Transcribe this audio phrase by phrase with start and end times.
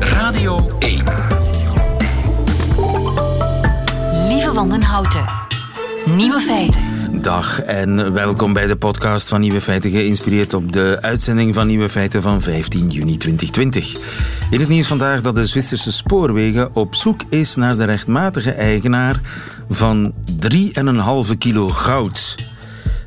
[0.00, 1.04] Radio 1.
[4.28, 5.24] Lieve Wandenhouten.
[6.16, 6.82] Nieuwe feiten.
[7.22, 11.88] Dag en welkom bij de podcast van Nieuwe Feiten, geïnspireerd op de uitzending van Nieuwe
[11.88, 14.00] Feiten van 15 juni 2020.
[14.50, 19.20] In het nieuws vandaag dat de Zwitserse spoorwegen op zoek is naar de rechtmatige eigenaar
[19.68, 20.12] van
[21.30, 22.36] 3,5 kilo goud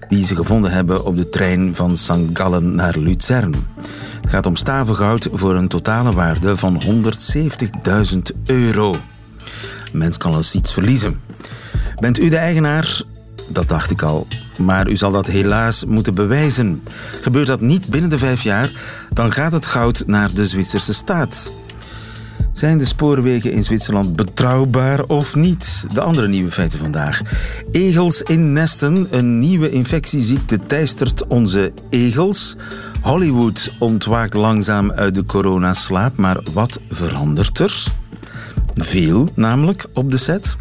[0.07, 2.19] die ze gevonden hebben op de trein van St.
[2.33, 3.55] Gallen naar Luzern.
[4.23, 8.95] Het gaat om stavengoud voor een totale waarde van 170.000 euro.
[9.91, 11.21] Mens kan eens iets verliezen.
[11.99, 13.01] Bent u de eigenaar?
[13.47, 14.27] Dat dacht ik al.
[14.57, 16.83] Maar u zal dat helaas moeten bewijzen.
[17.21, 18.71] Gebeurt dat niet binnen de vijf jaar,
[19.09, 21.51] dan gaat het goud naar de Zwitserse staat.
[22.53, 25.85] Zijn de spoorwegen in Zwitserland betrouwbaar of niet?
[25.93, 27.21] De andere nieuwe feiten vandaag.
[27.71, 29.07] Egels in nesten.
[29.09, 32.55] Een nieuwe infectieziekte teistert onze egels.
[33.01, 37.83] Hollywood ontwaakt langzaam uit de coronaslaap, maar wat verandert er?
[38.75, 40.57] Veel namelijk op de set.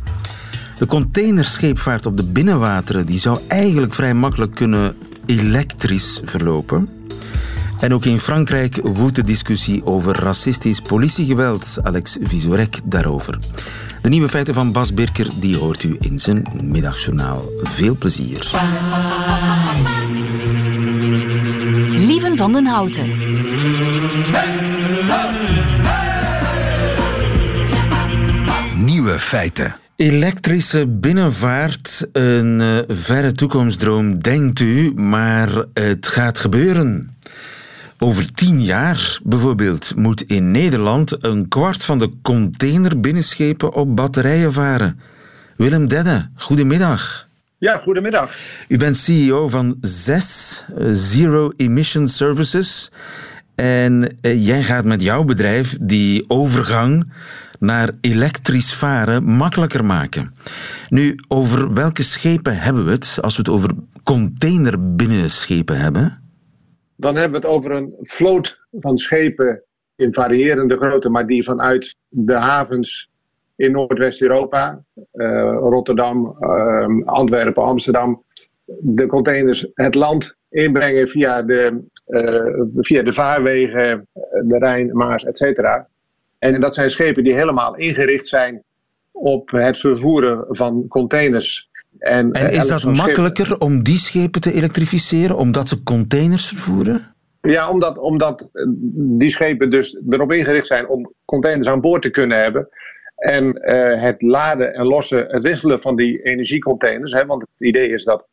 [0.79, 6.89] De containerscheepvaart op de binnenwateren die zou eigenlijk vrij makkelijk kunnen elektrisch verlopen.
[7.83, 11.79] En ook in Frankrijk woedt de discussie over racistisch politiegeweld.
[11.83, 13.39] Alex Visorek daarover.
[14.03, 17.45] De nieuwe feiten van Bas Birker die hoort u in zijn middagjournaal.
[17.63, 18.51] Veel plezier.
[21.91, 23.07] Lieven van den Houten.
[28.77, 29.75] Nieuwe feiten.
[29.97, 37.11] Elektrische binnenvaart, een uh, verre toekomstdroom, denkt u, maar het gaat gebeuren.
[38.03, 45.01] Over tien jaar bijvoorbeeld moet in Nederland een kwart van de containerbinnenschepen op batterijen varen.
[45.57, 47.29] Willem Dedde, goedemiddag.
[47.59, 48.37] Ja, goedemiddag.
[48.69, 52.91] U bent CEO van ZES, Zero Emission Services.
[53.55, 57.13] En jij gaat met jouw bedrijf die overgang
[57.59, 60.35] naar elektrisch varen makkelijker maken.
[60.89, 63.71] Nu, over welke schepen hebben we het als we het over
[64.03, 66.22] containerbinnenschepen hebben?
[66.97, 69.63] Dan hebben we het over een vloot van schepen
[69.97, 73.11] in variërende grootte, maar die vanuit de havens
[73.57, 78.23] in Noordwest-Europa, uh, Rotterdam, uh, Antwerpen, Amsterdam,
[78.81, 84.09] de containers het land inbrengen via de, uh, via de vaarwegen,
[84.45, 85.89] de Rijn, Maas, et cetera.
[86.39, 88.63] En dat zijn schepen die helemaal ingericht zijn
[89.13, 91.71] op het vervoeren van containers.
[91.99, 97.15] En, en is dat makkelijker om die schepen te elektrificeren, omdat ze containers vervoeren?
[97.41, 98.51] Ja, omdat, omdat
[98.95, 102.69] die schepen dus erop ingericht zijn om containers aan boord te kunnen hebben.
[103.17, 107.13] En uh, het laden en lossen, het wisselen van die energiecontainers.
[107.13, 108.27] Hè, want het idee is dat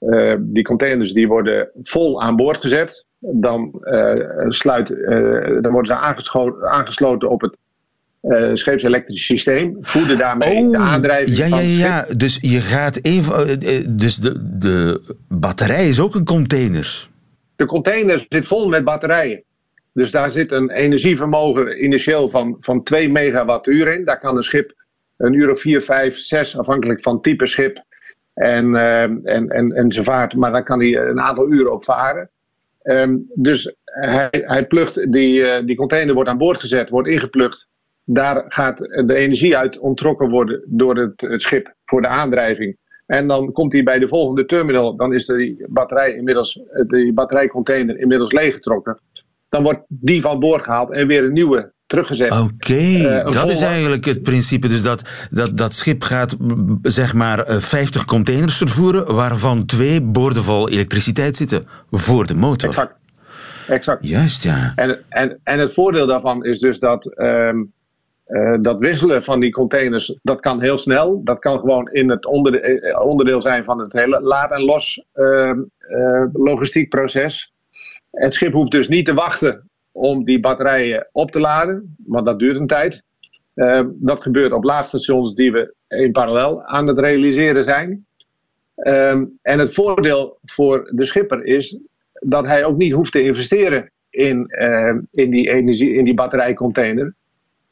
[0.00, 3.06] uh, die containers die worden vol aan boord gezet.
[3.18, 4.14] Dan, uh,
[4.48, 4.88] sluit,
[5.60, 6.26] dan worden ze
[6.66, 7.58] aangesloten op het
[8.22, 9.76] uh, scheepselektrisch systeem.
[9.80, 12.06] Voeden daarmee oh, de aandrijving ja, ja, het ja.
[12.16, 13.60] Dus je gaat even.
[13.98, 17.08] Dus de, de batterij is ook een container.
[17.56, 19.42] De container zit vol met batterijen.
[19.92, 24.04] Dus daar zit een energievermogen initieel van, van 2 megawattuur in.
[24.04, 24.74] Daar kan een schip
[25.22, 27.84] een uur of 4, 5, 6, afhankelijk van type schip
[28.34, 31.84] en, uh, en, en, en zijn vaart, maar daar kan hij een aantal uren op
[31.84, 32.30] varen.
[32.82, 37.68] Um, dus hij, hij plugt, die, uh, die container wordt aan boord gezet, wordt ingeplucht.
[38.04, 42.76] Daar gaat de energie uit ontrokken worden door het, het schip voor de aandrijving.
[43.06, 44.96] En dan komt hij bij de volgende terminal.
[44.96, 48.98] Dan is die batterij inmiddels, die batterijcontainer inmiddels leeggetrokken.
[49.48, 52.30] Dan wordt die van boord gehaald en weer een nieuwe teruggezet.
[52.30, 54.68] Oké, okay, uh, dat is eigenlijk het principe.
[54.68, 56.36] Dus dat, dat, dat schip gaat
[56.82, 62.68] zeg maar 50 containers vervoeren, waarvan twee boordevol elektriciteit zitten voor de motor.
[62.68, 62.94] Exact.
[63.68, 64.08] exact.
[64.08, 64.72] Juist, ja.
[64.76, 67.18] En, en, en het voordeel daarvan is dus dat.
[67.18, 67.72] Um,
[68.32, 71.20] uh, dat wisselen van die containers, dat kan heel snel.
[71.24, 75.52] Dat kan gewoon in het onderdeel, onderdeel zijn van het hele laad- en los uh,
[75.88, 77.52] uh, logistiek proces.
[78.10, 82.38] Het schip hoeft dus niet te wachten om die batterijen op te laden, want dat
[82.38, 83.02] duurt een tijd.
[83.54, 88.06] Uh, dat gebeurt op laadstations die we in parallel aan het realiseren zijn.
[88.76, 89.10] Uh,
[89.42, 91.78] en het voordeel voor de schipper is
[92.12, 94.46] dat hij ook niet hoeft te investeren in,
[95.10, 97.14] in, die, energie, in die batterijcontainer.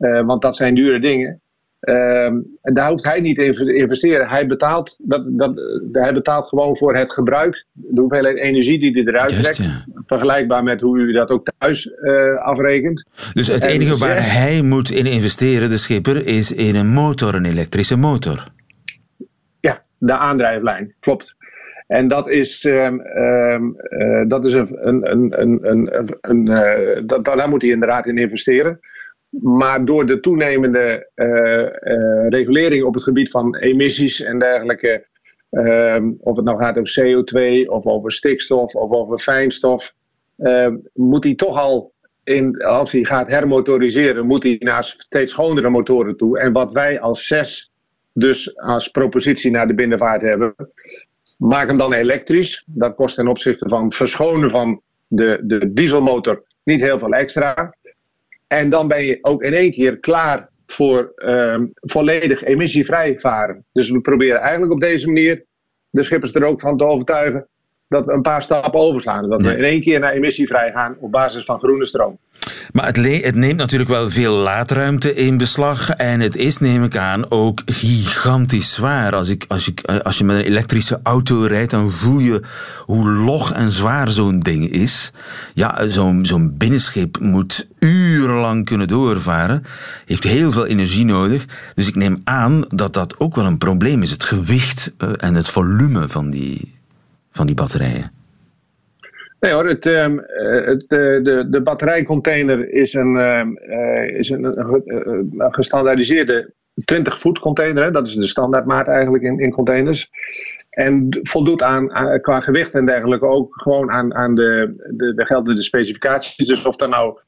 [0.00, 1.40] Want dat zijn dure dingen.
[1.80, 4.28] en daar hoeft hij niet in te investeren.
[4.28, 5.60] Hij betaalt, dat, dat,
[5.92, 9.56] hij betaalt gewoon voor het gebruik, de hoeveelheid energie die hij eruit trekt.
[9.56, 9.84] ja.
[10.06, 13.04] Vergelijkbaar met hoe u dat ook thuis uh, afrekent.
[13.32, 16.88] Dus het En enige waar zes- hij moet in investeren, de schipper, is in een
[16.88, 18.44] motor, een elektrische motor.
[19.60, 21.36] Ja, de aandrijflijn, klopt.
[21.86, 27.24] En dat is, ehm, ehm, eh, dat is een, een, een, een, een, een dat,
[27.24, 28.76] daar moet hij inderdaad in investeren.
[29.30, 35.06] Maar door de toenemende uh, regulering op het gebied van emissies en dergelijke,
[35.50, 39.94] ehm, of het nou gaat over CO2 of over stikstof of over fijnstof,
[40.94, 41.92] moet hij toch al,
[42.24, 46.38] in, als hij gaat hermotoriseren, moet hij naar steeds schonere motoren toe.
[46.38, 47.72] En wat wij als zes
[48.12, 50.54] dus als propositie naar de binnenvaart hebben,
[51.38, 52.64] Maak hem dan elektrisch.
[52.66, 57.74] Dat kost ten opzichte van verschonen van de, de dieselmotor niet heel veel extra.
[58.52, 63.64] En dan ben je ook in één keer klaar voor um, volledig emissievrij varen.
[63.72, 65.46] Dus we proberen eigenlijk op deze manier
[65.90, 67.48] de schippers er ook van te overtuigen
[67.90, 69.28] dat we een paar stappen overslaan.
[69.28, 72.16] Dat we in één keer naar emissievrij gaan op basis van groene stroom.
[72.72, 75.90] Maar het, het, neemt natuurlijk wel veel laadruimte in beslag.
[75.90, 79.14] En het is, neem ik aan, ook gigantisch zwaar.
[79.14, 82.42] Als, ik, als, ik, als je met een elektrische auto rijdt, dan voel je
[82.84, 85.12] hoe log en zwaar zo'n ding is.
[85.54, 89.64] Ja, zo'n zo'n binnenschip moet urenlang kunnen doorvaren.
[90.06, 91.44] Heeft heel veel energie nodig.
[91.74, 94.10] Dus ik neem aan dat dat ook wel een probleem is.
[94.10, 96.79] Het gewicht eh, en het volume van die,
[97.30, 98.12] van die batterijen.
[99.40, 100.06] Nee hoor, het, uh,
[100.64, 104.54] het, de, de batterijcontainer is een, uh, is een,
[105.50, 106.52] gestandaardiseerde
[106.84, 107.84] 20 voet container.
[107.84, 107.90] Hè?
[107.90, 110.10] Dat is de standaardmaat eigenlijk in, in containers.
[110.70, 111.88] En voldoet aan,
[112.20, 116.46] qua gewicht en dergelijke ook gewoon aan, aan de, de, de geldende specificaties.
[116.46, 117.18] Dus of er nou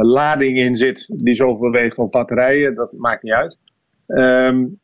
[0.00, 3.58] lading in zit die zoveel weegt als batterijen, dat maakt niet uit.
[4.06, 4.80] Um,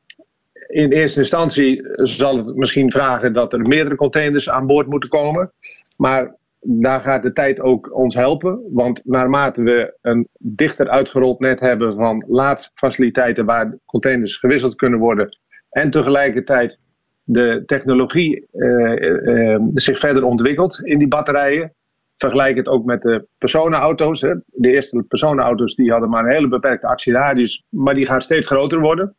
[0.68, 5.52] in eerste instantie zal het misschien vragen dat er meerdere containers aan boord moeten komen.
[5.96, 8.60] Maar daar gaat de tijd ook ons helpen.
[8.70, 15.38] Want naarmate we een dichter uitgerold net hebben van laadfaciliteiten waar containers gewisseld kunnen worden.
[15.70, 16.78] En tegelijkertijd
[17.22, 21.72] de technologie uh, uh, zich verder ontwikkelt in die batterijen.
[22.16, 24.20] Vergelijk het ook met de personenauto's.
[24.20, 24.34] Hè.
[24.46, 28.80] De eerste personenauto's die hadden maar een hele beperkte actieradius, maar die gaan steeds groter
[28.80, 29.16] worden.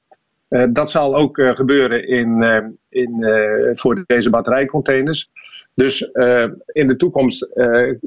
[0.50, 2.44] Uh, dat zal ook gebeuren in,
[2.90, 3.26] in,
[3.76, 5.30] voor deze batterijcontainers.
[5.74, 6.02] Dus
[6.66, 7.50] in de toekomst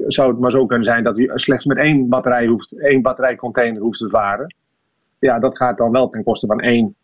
[0.07, 3.81] zou het maar zo kunnen zijn dat u slechts met één batterij hoeft, één batterijcontainer
[3.81, 4.55] hoeft te varen.
[5.19, 6.95] Ja, dat gaat dan wel ten koste van één,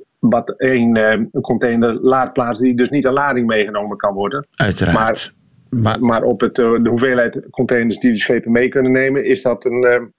[0.57, 4.47] één uh, container laadplaats die dus niet aan lading meegenomen kan worden.
[4.55, 5.33] Uiteraard.
[5.69, 9.41] Maar, maar, maar op het, de hoeveelheid containers die de schepen mee kunnen nemen, is
[9.41, 10.13] dat een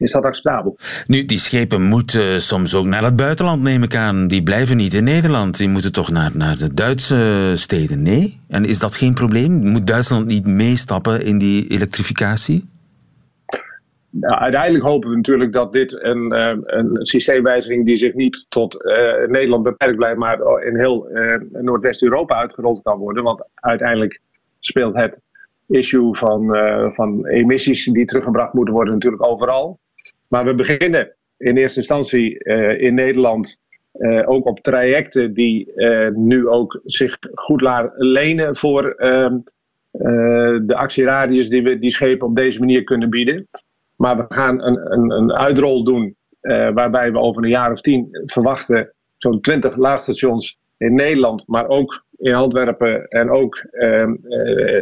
[0.00, 0.78] is dat acceptabel.
[1.06, 4.28] Nu, die schepen moeten soms ook naar het buitenland, neem ik aan.
[4.28, 5.56] Die blijven niet in Nederland.
[5.56, 8.40] Die moeten toch naar, naar de Duitse steden, nee?
[8.48, 9.52] En is dat geen probleem?
[9.52, 12.68] Moet Duitsland niet meestappen in die elektrificatie?
[14.10, 18.84] Nou, uiteindelijk hopen we natuurlijk dat dit een, eh, een systeemwijziging die zich niet tot
[18.84, 23.22] uh, Nederland beperkt blijft, maar in heel uh, Noordwest-Europa uitgerold kan worden.
[23.22, 24.20] Want uiteindelijk
[24.58, 25.20] speelt het
[25.66, 26.56] issue van,
[26.94, 29.78] van emissies die teruggebracht moeten worden natuurlijk overal.
[30.30, 33.58] Maar we beginnen in eerste instantie uh, in Nederland
[33.94, 37.62] uh, ook op trajecten die uh, nu ook zich goed
[37.96, 39.38] lenen voor ehm,
[40.66, 43.46] de actieradius die we die schepen op deze manier kunnen bieden.
[43.96, 46.16] Maar we gaan een, een, een uitrol doen
[46.74, 52.04] waarbij we over een jaar of tien verwachten zo'n 20 laadstations in Nederland, maar ook
[52.16, 54.14] in Antwerpen en ook ehm,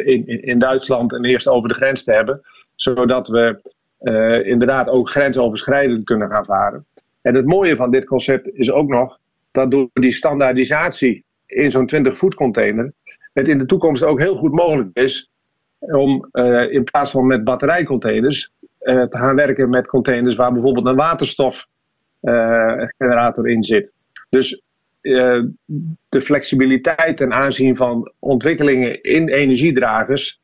[0.04, 2.40] in, in Duitsland en eerst over de grens te hebben.
[2.74, 3.60] Zodat we
[4.00, 6.86] uh, inderdaad ook grensoverschrijdend kunnen gaan varen.
[7.22, 9.18] En het mooie van dit concept is ook nog
[9.50, 12.92] dat door die standaardisatie in zo'n 20-voet container
[13.32, 15.30] het in de toekomst ook heel goed mogelijk is
[15.78, 20.88] om uh, in plaats van met batterijcontainers uh, te gaan werken met containers waar bijvoorbeeld
[20.88, 23.92] een waterstofgenerator in zit.
[24.28, 24.62] Dus
[26.08, 30.40] de flexibiliteit ten aanzien van ontwikkelingen in energiedragers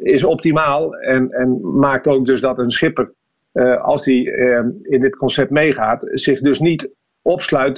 [0.00, 3.12] is optimaal en, en maakt ook dus dat een schipper,
[3.52, 6.90] uh, als hij uh, in dit concept meegaat, zich dus niet
[7.22, 7.74] opsluit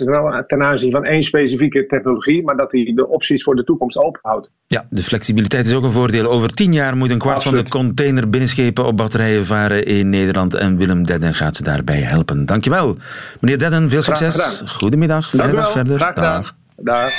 [0.47, 4.51] ten aanzien van één specifieke technologie, maar dat hij de opties voor de toekomst openhoudt.
[4.67, 6.31] Ja, de flexibiliteit is ook een voordeel.
[6.31, 10.55] Over tien jaar moet een kwart van de container binnenschepen op batterijen varen in Nederland
[10.55, 12.47] en Willem Dedden gaat ze daarbij helpen.
[12.47, 12.97] Dankjewel.
[13.41, 14.63] Meneer Dedden, veel succes.
[14.67, 15.99] Goedemiddag, fijne dag verder.
[15.99, 16.57] Graag Dag.
[16.77, 17.13] Dag.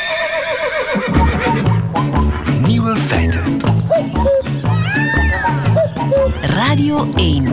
[2.68, 3.75] Nieuwe feiten.
[6.56, 7.44] Radio 1.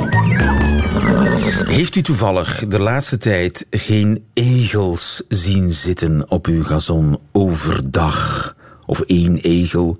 [1.69, 8.55] Heeft u toevallig de laatste tijd geen egels zien zitten op uw gazon overdag?
[8.87, 9.99] Of één egel?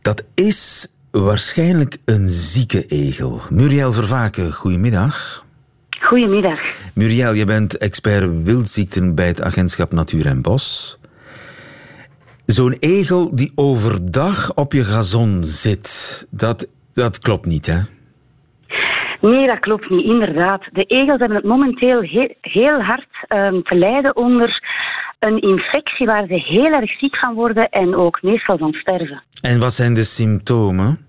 [0.00, 3.40] Dat is waarschijnlijk een zieke egel.
[3.50, 5.44] Muriel Vervaken, goedemiddag.
[6.00, 6.60] Goedemiddag.
[6.94, 10.98] Muriel, je bent expert wildziekten bij het agentschap Natuur en Bos.
[12.46, 17.80] Zo'n egel die overdag op je gazon zit, dat, dat klopt niet, hè?
[19.20, 20.62] Nee, dat klopt niet, inderdaad.
[20.72, 24.62] De egels hebben het momenteel heel, heel hard um, te lijden onder
[25.18, 29.22] een infectie waar ze heel erg ziek van worden en ook meestal van sterven.
[29.42, 31.06] En wat zijn de symptomen?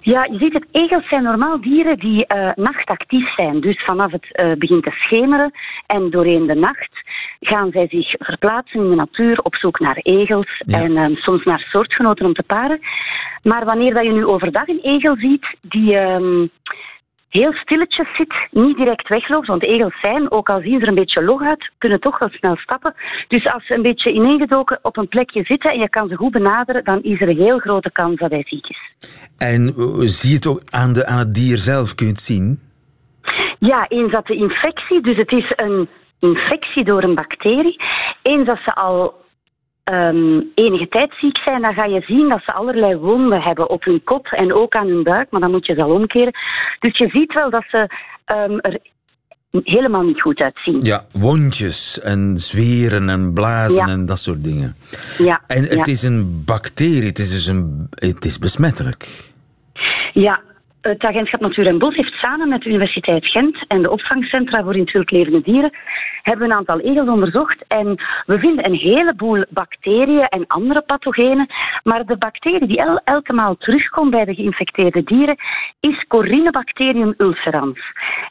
[0.00, 3.60] Ja, je ziet het, egels zijn normaal dieren die uh, nachtactief zijn.
[3.60, 5.52] Dus vanaf het uh, begint te schemeren
[5.86, 6.90] en doorheen de nacht
[7.40, 10.82] gaan zij zich verplaatsen in de natuur op zoek naar egels ja.
[10.82, 12.80] en um, soms naar soortgenoten om te paren.
[13.42, 16.50] Maar wanneer dat je nu overdag een egel ziet die um,
[17.38, 19.46] heel stilletjes zit, niet direct wegloopt.
[19.46, 22.28] Want egels zijn, ook al zien ze er een beetje log uit, kunnen toch wel
[22.28, 22.94] snel stappen.
[23.28, 26.32] Dus als ze een beetje ineengedoken op een plekje zitten en je kan ze goed
[26.32, 28.80] benaderen, dan is er een heel grote kans dat hij ziek is.
[29.38, 31.94] En zie je het ook aan, de, aan het dier zelf?
[31.94, 32.60] Kun je het zien?
[33.58, 37.80] Ja, eens dat de infectie, dus het is een infectie door een bacterie,
[38.22, 39.14] eens dat ze al
[39.92, 43.84] um, enige tijd ziek zijn, dan ga je zien dat ze allerlei wonden hebben op
[43.84, 46.32] hun kop en ook aan hun buik, maar dan moet je ze al omkeren.
[46.78, 47.78] Dus je ziet wel dat ze
[48.26, 48.78] um, er
[49.50, 50.80] helemaal niet goed uitzien.
[50.80, 53.92] Ja, wondjes en zweren en blazen ja.
[53.92, 54.76] en dat soort dingen.
[55.18, 55.40] Ja.
[55.46, 55.92] En het ja.
[55.92, 59.30] is een bacterie, het is dus een, het is besmettelijk.
[60.12, 60.40] Ja,
[60.80, 64.74] het agentschap Natuur en Bos heeft samen met de Universiteit Gent en de opvangcentra voor
[64.74, 65.72] in het wild levende dieren
[66.22, 71.46] hebben een aantal egels onderzocht en we vinden een heleboel bacteriën en andere pathogenen,
[71.82, 75.36] maar de bacterie die el elke maal terugkomt bij de geïnfecteerde dieren
[75.80, 77.80] is Corynebacterium ulcerans.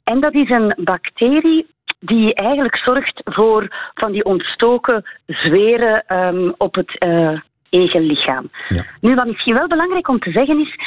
[0.03, 1.65] En dat is een bacterie
[1.99, 7.39] die eigenlijk zorgt voor van die ontstoken zweren um, op het uh,
[7.81, 8.49] egellichaam.
[8.69, 8.83] Ja.
[9.01, 10.79] Nu, wat misschien wel belangrijk om te zeggen is,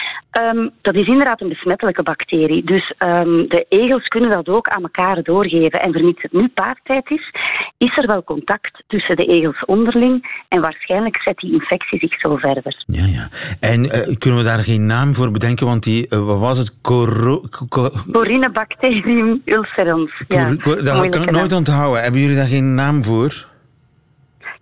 [0.43, 2.65] um, dat is inderdaad een besmettelijke bacterie.
[2.65, 5.81] Dus um, de egels kunnen dat ook aan elkaar doorgeven.
[5.81, 7.31] En vermits het nu paartijd is,
[7.79, 12.37] is er wel contact tussen de egels onderling en waarschijnlijk zet die infectie zich zo
[12.37, 12.85] verder.
[12.87, 13.29] Ja, ja.
[13.61, 15.67] En uh, kunnen we daar geen naam voor bedenken?
[15.67, 16.81] Want die, uh, wat was het?
[16.83, 20.23] Coro Cor Corynebacterium ulcerans.
[20.29, 22.03] Ja, dat kan ik nooit onthouden.
[22.03, 23.49] Hebben jullie daar geen naam voor?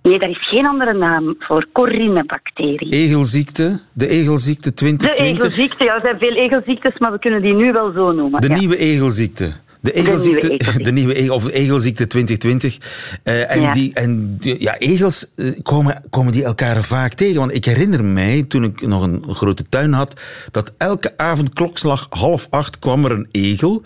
[0.09, 1.67] Nee, daar is geen andere naam voor.
[1.73, 2.93] Corynebacterie.
[2.93, 3.81] Egelziekte?
[3.93, 5.27] De egelziekte 2020?
[5.27, 5.95] De egelziekte, ja.
[5.95, 8.41] Er zijn veel egelziektes, maar we kunnen die nu wel zo noemen.
[8.41, 8.59] De ja.
[8.59, 9.53] nieuwe egelziekte.
[9.81, 10.83] De egelziekte, de nieuwe egelziekte.
[10.83, 12.79] De nieuwe egel, of egelziekte 2020.
[13.25, 13.73] Uh, en Ja.
[13.73, 17.39] die, en die- ja, egels uh, komen, komen die elkaar vaak tegen.
[17.39, 22.07] Want ik herinner mij, toen ik nog een grote tuin had, dat elke avond klokslag
[22.11, 23.83] half acht kwam er een egel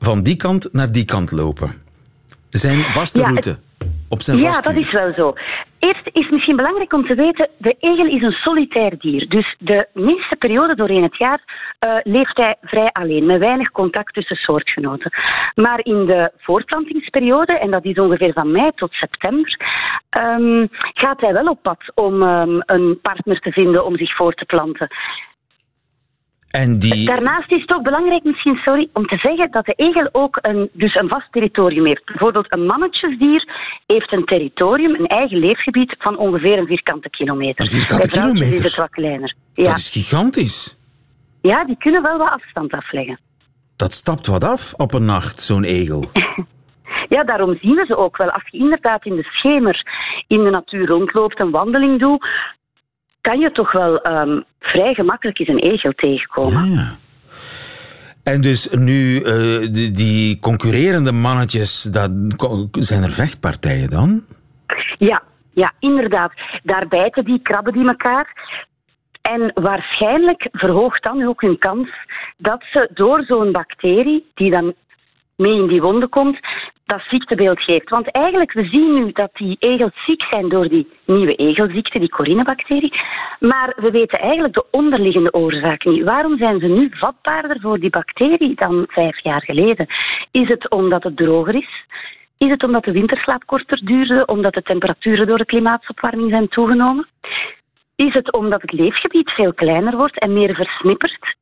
[0.00, 1.72] van die kant naar die kant lopen.
[2.50, 3.56] Zijn vaste Ja, route.
[4.08, 5.32] Op zijn Ja, dat is wel zo.
[5.78, 9.28] Eerst is misschien belangrijk om te weten, de egel is een solitair dier.
[9.28, 11.40] Dus de minste periode doorheen het jaar
[11.80, 15.10] uh, leeft hij vrij alleen, met weinig contact tussen soortgenoten.
[15.54, 19.60] Maar in de voortplantingsperiode, en dat is ongeveer van mei tot september,
[20.18, 24.34] um, gaat hij wel op pad om um, een partner te vinden om zich voor
[24.34, 24.88] te planten.
[26.50, 27.06] En die...
[27.06, 30.68] Daarnaast is het ook belangrijk misschien, sorry, om te zeggen dat de egel ook een,
[30.72, 32.04] dus een vast territorium heeft.
[32.04, 33.48] Bijvoorbeeld een mannetjesdier
[33.86, 37.64] heeft een territorium, een eigen leefgebied van ongeveer een vierkante kilometer.
[37.64, 38.52] Een vierkante kilometer?
[38.52, 39.34] is het wat kleiner.
[39.54, 39.64] Ja.
[39.64, 40.76] Dat is gigantisch.
[41.40, 43.18] ja, die kunnen wel wat afstand afleggen.
[43.76, 46.04] Dat stapt wat af op een nacht, zo'n egel.
[47.08, 48.30] Ja, daarom zien we ze ook wel.
[48.30, 49.82] Als je inderdaad in de schemer
[50.26, 52.26] in de natuur rondloopt, een wandeling doet,
[53.28, 56.70] kan je toch wel um, vrij gemakkelijk eens een egel tegenkomen.
[56.70, 56.96] Ja.
[58.22, 62.10] En dus nu, uh, die, die concurrerende mannetjes, dat,
[62.70, 64.22] zijn er vechtpartijen dan?
[64.98, 66.32] Ja, ja, inderdaad.
[66.62, 68.26] Daar bijten die, krabben die elkaar.
[69.22, 71.88] En waarschijnlijk verhoogt dan ook hun kans
[72.36, 74.74] dat ze door zo'n bacterie, die dan
[75.38, 76.38] mee in die wonden komt,
[76.84, 77.88] dat ziektebeeld geeft.
[77.88, 82.08] Want eigenlijk, we zien nu dat die egels ziek zijn door die nieuwe egelziekte, die
[82.08, 82.92] corynebacterie.
[83.40, 86.04] Maar we weten eigenlijk de onderliggende oorzaak niet.
[86.04, 89.86] Waarom zijn ze nu vatbaarder voor die bacterie dan vijf jaar geleden?
[90.30, 91.86] Is het omdat het droger is?
[92.38, 97.06] Is het omdat de winterslaap korter duurde, omdat de temperaturen door de klimaatopwarming zijn toegenomen?
[97.96, 101.36] Is het omdat het leefgebied veel kleiner wordt en meer versnipperd?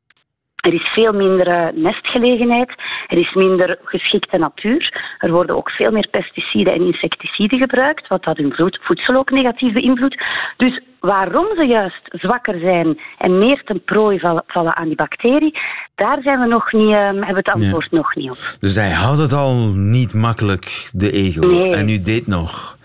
[0.66, 2.70] Er is veel minder uh, nestgelegenheid,
[3.06, 5.14] er is minder geschikte natuur.
[5.18, 9.72] Er worden ook veel meer pesticiden en insecticiden gebruikt, wat dat hun voedsel ook negatief
[9.72, 10.22] beïnvloedt.
[10.56, 15.58] Dus waarom ze juist zwakker zijn en meer ten prooi vallen, aan die bacterie,
[15.94, 17.96] daar zijn we nog niet, uh, hebben we het antwoord ja.
[17.96, 18.38] nog niet op.
[18.60, 21.74] Dus hij had het al niet makkelijk, de nee.
[21.74, 22.78] en u deed nog.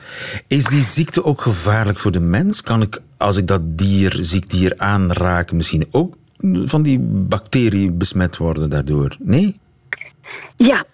[0.48, 2.62] Is die ziekte ook gevaarlijk voor de mens?
[2.62, 6.20] Kan ik, als ik dat dier, ziek dier aanraak, misschien ook
[6.66, 9.16] van die bacterie besmet worden daardoor?
[9.20, 9.60] Nee?
[10.56, 10.86] Ja.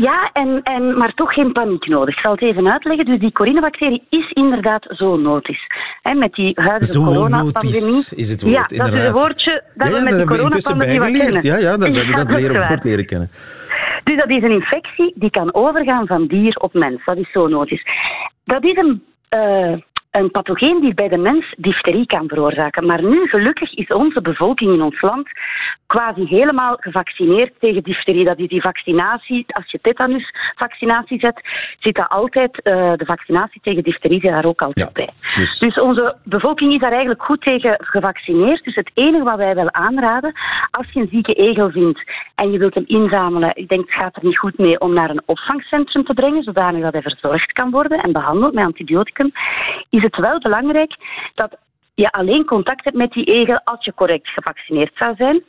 [0.00, 2.14] Ja, en, en, maar toch geen paniek nodig.
[2.14, 3.04] Ik zal het even uitleggen.
[3.04, 5.66] Dus die corinebacterie is inderdaad zoonotisch.
[6.02, 8.04] Hè, met die huidige coronapandemie.
[8.14, 10.98] is het woord, Ja, dat is een woordje dat ja, we met dat intussen coronapandemie
[10.98, 11.42] wat kennen.
[11.42, 13.30] Ja, ja, dat, dat is leren, woord leren kennen.
[14.04, 17.04] Dus dat is een infectie die kan overgaan van dier op mens.
[17.04, 17.86] Dat is zoonotisch.
[18.44, 19.72] Dat is een, eh,
[20.12, 22.86] een pathogeen die bij de mens difterie kan veroorzaken.
[22.86, 25.28] Maar nu, gelukkig, is onze bevolking in ons land
[25.86, 28.24] quasi helemaal gevaccineerd tegen difterie.
[28.24, 29.44] Dat is die vaccinatie.
[29.48, 31.40] Als je tetanusvaccinatie zet,
[31.80, 35.14] zit dat altijd, eh, de vaccinatie tegen difterie zit daar ook altijd Ja, bij.
[35.34, 38.64] dus- Dus onze bevolking is daar eigenlijk goed tegen gevaccineerd.
[38.64, 40.32] Dus het enige wat wij wel aanraden,
[40.70, 42.00] als je een zieke egel vindt
[42.34, 45.10] en je wilt hem inzamelen, ik denk het gaat er niet goed mee om naar
[45.10, 49.32] een opvangcentrum te brengen, zodanig dat hij verzorgd kan worden en behandeld met antibioticum,
[49.90, 50.94] is het wel belangrijk
[51.34, 51.56] dat
[51.94, 55.42] je alleen contact hebt met die egel als je correct gevaccineerd zou zijn.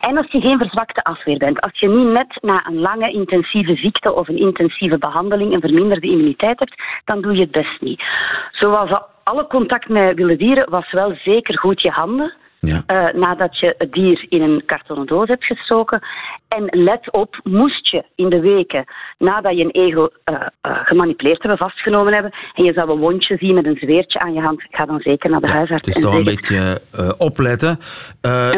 [0.00, 3.74] En als je geen verzwakte afweer bent, als je niet net na een lange intensieve
[3.74, 8.02] ziekte of een intensieve behandeling een verminderde immuniteit hebt, dan doe je het best niet.
[8.50, 12.32] Zoals alle contact met wilde dieren was wel zeker goed je handen.
[12.66, 12.82] Ja.
[12.86, 16.02] eh, nadat je het dier in een kartonnen doos hebt gestoken.
[16.48, 18.84] En let op, moest je in de weken
[19.18, 23.36] nadat je een egel eh, eh, gemanipuleerd hebben, vastgenomen hebben, en je zou een wondje
[23.36, 25.92] zien met een zweertje aan je hand, ga dan zeker naar de huisarts.
[25.92, 26.80] Dus toch een beetje
[27.18, 27.78] opletten.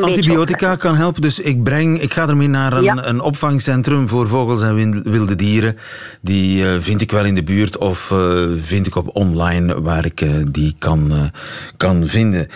[0.00, 3.06] Antibiotica kan helpen, dus ik, breng, ik ga ermee naar een, Ja.
[3.06, 5.76] een opvangcentrum voor vogels en wilde dieren.
[6.20, 7.98] Die vind ik wel in de buurt of
[8.56, 11.30] vind ik op online waar ik die kan,
[11.76, 12.46] kan vinden.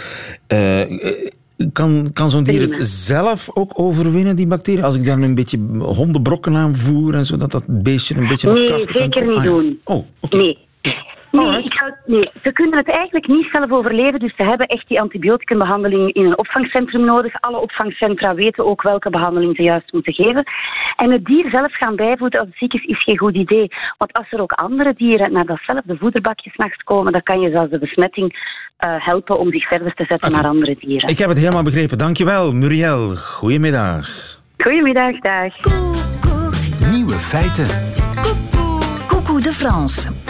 [1.72, 4.84] Kan kan zo'n dier het zelf ook overwinnen, die bacterie?
[4.84, 8.52] Als ik daar een beetje hondenbrokken aan voer en zo, dat dat beestje een beetje
[8.52, 9.50] Nee, krachten kan zeker niet Ah, ja.
[9.50, 9.78] doen.
[9.84, 10.36] Oh, oké.
[10.36, 10.58] Nee.
[11.30, 14.88] Nee, ik zou, nee, ze kunnen het eigenlijk niet zelf overleven, dus ze hebben echt
[14.88, 17.40] die antibioticumbehandeling in een opvangcentrum nodig.
[17.40, 20.44] Alle opvangcentra weten ook welke behandeling ze juist moeten geven.
[20.97, 23.68] En het dier zelf gaan bijvoeden als het ziek is, is geen goed idee.
[23.99, 27.70] Want als er ook andere dieren naar datzelfde voederbakje s'nachts komen, dan kan je zelfs
[27.70, 31.08] de besmetting eh, helpen om zich verder te zetten naar andere dieren.
[31.08, 31.99] Ik heb het helemaal begrepen.
[31.99, 33.16] Dankjewel, Muriel.
[33.16, 34.08] Goedemiddag.
[34.58, 35.54] Goedemiddag, dag.
[36.90, 37.66] Nieuwe feiten.
[39.06, 40.27] Coucou de France.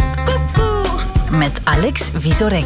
[1.38, 2.64] Met Alex Visorek.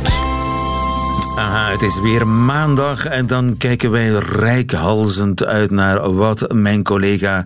[1.37, 7.45] Aha, het is weer maandag en dan kijken wij rijkhalzend uit naar wat mijn collega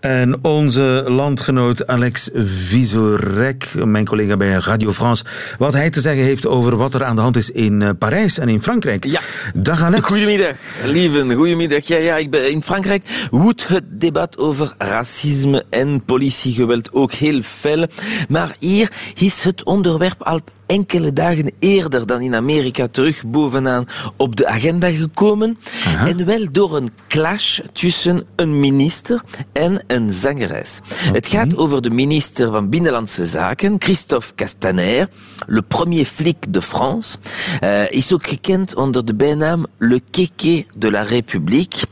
[0.00, 5.24] en onze landgenoot Alex Visorek, mijn collega bij Radio France,
[5.58, 8.38] wat hij te zeggen heeft over wat er aan de hand is in eh, Parijs
[8.38, 9.04] en in Frankrijk.
[9.04, 9.20] Ja.
[9.54, 10.06] Dag Alex.
[10.06, 11.34] Goedemiddag, lieven.
[11.34, 11.86] Goedemiddag.
[11.86, 17.42] Ja, ja, ik ben in Frankrijk woedt het debat over racisme en politiegeweld ook heel
[17.42, 17.86] fel.
[18.28, 24.36] Maar hier is het onderwerp al enkele dagen eerder dan in Amerika terug bovenaan op
[24.36, 25.58] de agenda gekomen.
[26.06, 29.22] En wel door een clash tussen een minister
[29.52, 30.80] en een zangeres.
[31.12, 35.08] Het gaat over de minister van Binnenlandse Zaken, Christophe Castaner,
[35.46, 37.18] le premier flic de France.
[37.60, 41.82] Eh, is ook gekend onder de bijnaam Le Kéké de la République.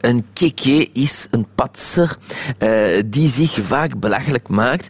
[0.00, 2.16] Een kéké is een patser
[2.58, 2.70] eh,
[3.06, 4.88] die zich vaak belachelijk maakt.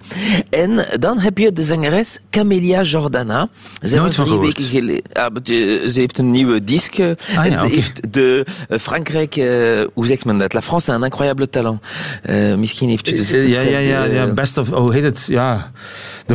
[0.51, 3.40] En dan heb je de zangeres Camelia Jordana.
[3.83, 5.03] Zij Nooit van drie weken geleden.
[5.13, 6.95] ah, maar de- ze heeft een nieuwe disc.
[6.99, 7.75] eh, Ah, en ja, ze oké.
[7.75, 9.47] heeft de eh, Frankrijk, eh,
[9.95, 10.53] hoe zegt men dat?
[10.53, 11.81] La France a un incroyable talent.
[12.23, 15.03] Eh, misschien heeft u dus Eh, Ja, ja, ja, ja, eh, best of, hoe heet
[15.03, 15.25] het?
[15.29, 15.71] Ja,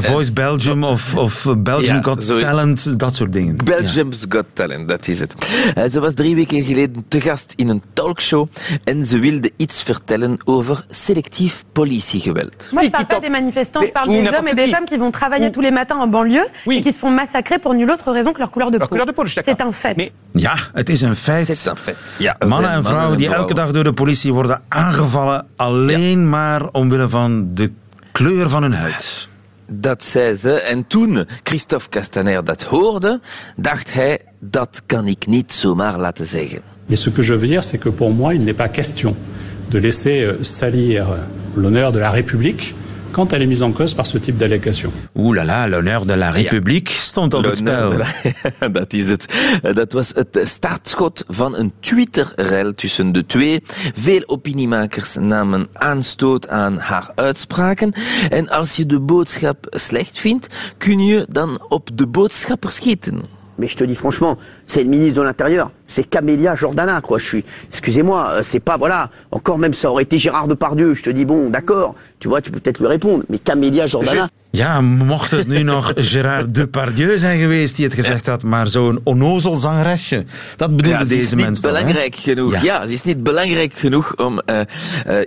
[0.02, 3.58] The Voice Belgium of, of Belgium Ja, Got zo- Talent, dat soort dingen.
[3.64, 5.36] Belgium's Got Talent, dat is het.
[5.76, 8.48] Eh, Ze was drie weken geleden te gast in een talkshow
[8.84, 12.70] en ze wilde iets vertellen over selectief politiegeweld.
[12.72, 15.12] Moi, je parle pas des manifestants, je parle des hommes et des femmes qui vont
[15.12, 18.32] travailler tous les matins en banlieue et qui se font massacrer pour nulle autre raison
[18.32, 19.26] que leur couleur de peau.
[19.26, 20.12] C'est un fait.
[20.32, 21.46] Ja, het is een feit.
[21.76, 21.96] Fait.
[22.18, 26.68] Ja, er Mannen en vrouwen die elke dag door de politie worden aangevallen alleen maar
[26.72, 27.72] omwille van de
[28.12, 29.28] kleur van hun huid.
[29.72, 30.52] Dat zei ze.
[30.52, 33.20] En toen Christophe Castaner dat hoorde,
[33.56, 36.62] dacht hij, dat kan ik niet zomaar laten zeggen.
[36.90, 39.16] Et ce que je veux dire, c'est que pour moi, il n'est pas question
[39.70, 41.18] de laisser euh, salir euh,
[41.56, 42.76] l'honneur de la République
[43.16, 44.92] quand elle est mise en cause par ce type d'allégations.
[45.16, 47.94] Oeh la la, l'honneur de la République stond op het spel.
[47.98, 49.26] la- dat is het.
[49.74, 53.62] Dat was het startschot van een Twitter-rel tussen de twee.
[53.96, 57.94] Veel opiniemakers namen aanstoot aan haar uitspraken.
[58.30, 60.48] En als je de boodschap slecht vindt,
[60.78, 63.22] kun je dan op de boodschapper schieten.
[63.58, 65.72] Mais je te dis franchement, c'est le ministre de l'Intérieur.
[65.86, 67.18] C'est Camélia Jordana, quoi.
[67.18, 71.04] Je suis, excusez-moi, euh, c'est pas, voilà, encore même ça aurait été Gérard Depardieu, je
[71.04, 74.82] te dis, bon, d'accord, tu vois, tu peux peut-être lui répondre, mais Camélia Jordana, Ja,
[74.82, 79.56] mocht het nu nog Gérard Depardieu zijn geweest die het gezegd had, maar zo'n onnozel
[79.56, 80.26] zangeresje.
[80.56, 81.78] Dat bedoelde Ja, ze is deze niet mens toch, hè?
[81.78, 82.52] belangrijk genoeg.
[82.52, 82.62] Ja.
[82.62, 82.86] Ja.
[82.88, 84.60] ze is niet belangrijk genoeg om eh,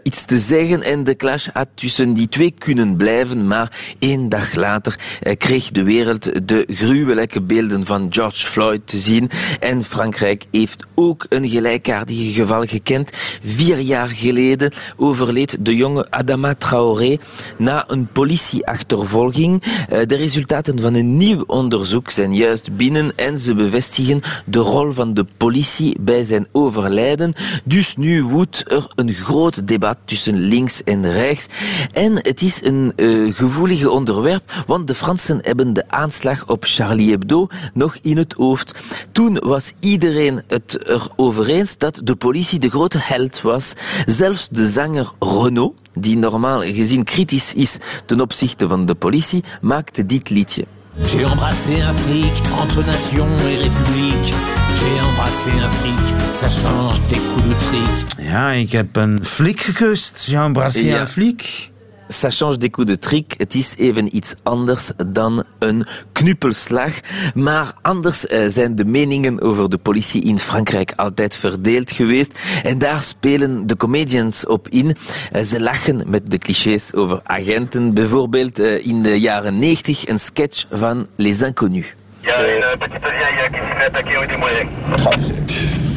[0.02, 0.82] iets te zeggen.
[0.82, 3.46] En de clash had tussen die twee kunnen blijven.
[3.46, 8.98] Maar één dag later eh, kreeg de wereld de gruwelijke beelden van George Floyd te
[8.98, 9.30] zien.
[9.60, 13.11] En Frankrijk heeft ook een gelijkaardige geval gekend.
[13.44, 17.16] Vier jaar geleden overleed de jonge Adama Traoré
[17.58, 19.62] na een politieachtervolging.
[19.88, 24.92] Eh, de resultaten van een nieuw onderzoek zijn juist binnen en ze bevestigen de rol
[24.92, 27.32] van de politie bij zijn overlijden.
[27.64, 31.46] Dus nu woedt er een groot debat tussen links en rechts.
[31.92, 37.11] En het is een eh, gevoelige onderwerp, want de Fransen hebben de aanslag op Charlie
[37.11, 38.74] Hebdo nog in het hoofd.
[39.12, 43.72] Toen was iedereen het erover eens dat de politie de grote held was.
[44.07, 50.07] Zelfs de zanger Renaud, die normaal gezien kritisch is ten opzichte van de politie, maakte
[50.07, 50.64] dit liedje.
[51.03, 54.35] J'ai embrassé un flic entre nation et république.
[54.79, 58.27] J'ai embrassé un flic, ça change des coups de trick.
[58.27, 60.24] Ja, ik heb een flik gekust.
[60.29, 61.01] Jean Brassier, Ja.
[61.01, 61.70] een flik.
[62.10, 63.34] Ça change des coups de trick.
[63.38, 66.92] Het is even iets anders dan een knuppelslag.
[67.34, 72.38] Maar anders eh, zijn de meningen over de politie in Frankrijk altijd verdeeld geweest.
[72.62, 74.96] En daar spelen de comedians op in.
[75.32, 77.94] Eh, Ze lachen met de clichés over agenten.
[77.94, 81.94] Bijvoorbeeld eh, in de jaren 90 een sketch van Les Inconnus.
[82.22, 84.68] Il y a une petite vieille qui s'est fait attaquer avec des moyens.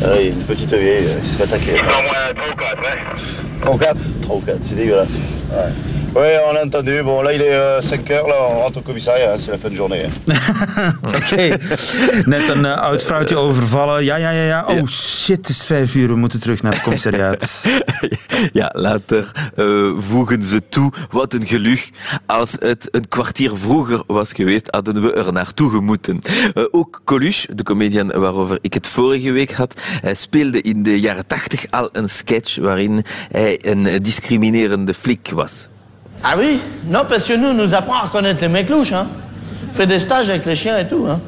[0.03, 1.71] Ah oui, une petite vieille, euh, il s'est fait attaquer.
[1.73, 2.97] Ils sont au moins 3 ou 4, hein?
[3.61, 5.09] 3 ou 4 3 ou 4, c'est dégueulasse.
[5.51, 5.90] Ouais.
[6.13, 7.01] Ouais, on l'a entendu.
[7.03, 9.69] Bon, là, il est 5 heures, là, on rentre au commissariat, hein, c'est la fin
[9.69, 10.03] de journée.
[10.27, 10.93] hein.
[11.15, 11.57] Oké.
[12.25, 14.03] Net een eh, oud vrouwtje overvallen.
[14.03, 14.65] Ja, ja, ja, ja.
[14.67, 16.07] Oh shit, het is vijf uur.
[16.07, 17.49] We moeten terug naar het commissariaat.
[18.53, 20.91] Ja, later eh, voegen ze toe.
[21.09, 21.89] Wat een geluk.
[22.25, 26.19] Als het een kwartier vroeger was geweest, hadden we er naartoe gemoeten.
[26.53, 30.99] Eh, ook Coluche, de comedian waarover ik het vorige week had, hij speelde in de
[30.99, 35.67] jaren tachtig al een sketch waarin hij een discriminerende flik was.
[36.23, 36.61] Ah oui?
[36.85, 39.07] Non, parce que nous, on nous apprend à reconnaître les mecs louches, hein.
[39.69, 41.19] On fait des stages avec les chiens et tout, hein.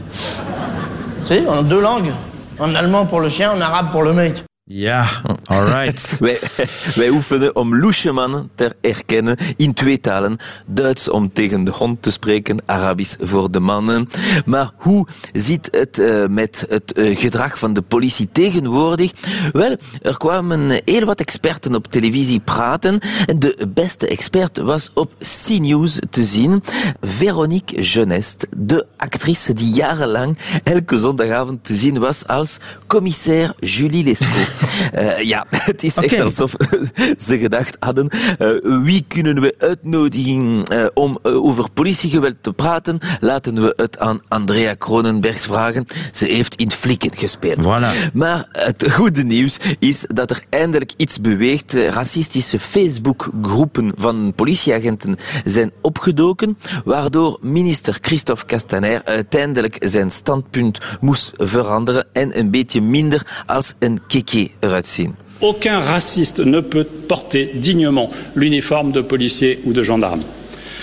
[1.26, 2.12] Tu sais, en deux langues.
[2.60, 4.44] En allemand pour le chien, en arabe pour le mec.
[4.66, 6.18] Ja, alright.
[6.20, 6.40] Wij,
[6.96, 10.38] wij oefenen om loesje mannen te herkennen in twee talen.
[10.66, 14.08] Duits om tegen de hond te spreken, Arabisch voor de mannen.
[14.46, 19.12] Maar hoe zit het eh, met het eh, gedrag van de politie tegenwoordig?
[19.52, 23.00] Wel, er kwamen heel wat experten op televisie praten.
[23.26, 26.64] En de beste expert was op C-News te zien.
[27.02, 34.53] Veronique Genest, de actrice die jarenlang elke zondagavond te zien was als commissaire Julie Lescaut.
[34.94, 36.56] Eh, ja, het is echt alsof
[37.28, 43.00] ze gedacht hadden, eh, wie kunnen we uitnodigen eh, om eh, over politiegeweld te praten?
[43.20, 45.86] Laten we het aan Andrea Kronenbergs vragen.
[46.12, 47.66] Ze heeft in flikken gespeeld.
[47.66, 48.14] Voilà.
[48.14, 51.76] Maar het goede nieuws is dat er eindelijk iets beweegt.
[51.76, 61.32] Eh, Racistische Facebookgroepen van politieagenten zijn opgedoken, waardoor minister Christophe Castaner uiteindelijk zijn standpunt moest
[61.36, 64.43] veranderen en een beetje minder als een keke
[65.42, 70.24] Aucun raciste ne peut porter dignement l'uniforme de policier ou de gendarme.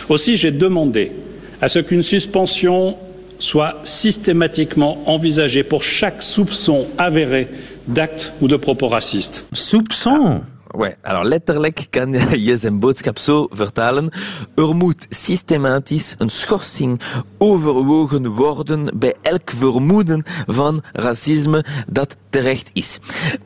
[0.08, 1.12] Aussi, j'ai demandé
[1.60, 2.96] à ce qu'une suspension
[3.38, 7.48] soit systématiquement envisagée pour chaque soupçon avéré
[7.88, 9.46] d'acte ou de propos racistes.
[9.52, 10.42] Soupçon?
[10.76, 12.12] Ouais, alors letterlijk kan
[12.46, 14.10] je zijn boodschap zo vertalen.
[14.54, 17.00] Er moet systematisch een schorsing
[17.38, 22.98] overwogen worden bij elk vermoeden van racisme dat terecht is.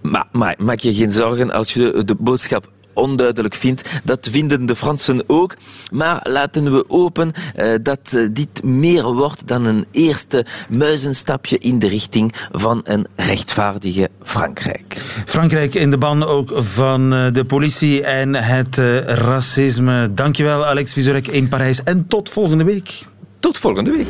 [0.02, 4.00] Maar, maar maak je geen zorgen als je de boodschap onduidelijk vindt.
[4.04, 5.54] Dat vinden de Fransen ook.
[5.92, 11.78] Maar laten we hopen eh, dat eh, dit meer wordt dan een eerste muizenstapje in
[11.78, 14.96] de richting van een rechtvaardige Frankrijk.
[15.26, 20.14] Frankrijk in de ban ook van eh, de politie en het eh, racisme.
[20.14, 21.82] Dankjewel, Alex Vizorek in Parijs.
[21.82, 23.02] En tot volgende week.
[23.40, 24.08] Tot volgende week.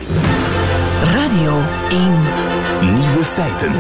[1.03, 2.01] Radio 1.
[2.81, 3.73] Nieuwe feiten.